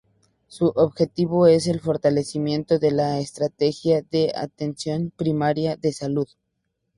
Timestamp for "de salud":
5.75-6.27